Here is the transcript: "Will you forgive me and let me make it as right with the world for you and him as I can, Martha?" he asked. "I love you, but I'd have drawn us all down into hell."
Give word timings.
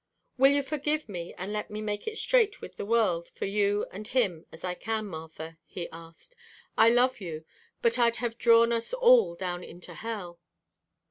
"Will 0.35 0.49
you 0.51 0.63
forgive 0.63 1.07
me 1.07 1.31
and 1.35 1.53
let 1.53 1.69
me 1.69 1.79
make 1.79 2.07
it 2.07 2.13
as 2.13 2.33
right 2.33 2.59
with 2.59 2.75
the 2.75 2.87
world 2.87 3.29
for 3.35 3.45
you 3.45 3.85
and 3.91 4.07
him 4.07 4.47
as 4.51 4.63
I 4.63 4.73
can, 4.73 5.05
Martha?" 5.05 5.59
he 5.63 5.87
asked. 5.91 6.35
"I 6.75 6.89
love 6.89 7.21
you, 7.21 7.45
but 7.83 7.99
I'd 7.99 8.15
have 8.15 8.39
drawn 8.39 8.73
us 8.73 8.95
all 8.95 9.35
down 9.35 9.63
into 9.63 9.93
hell." 9.93 10.39